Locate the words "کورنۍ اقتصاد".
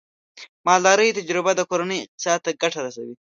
1.69-2.39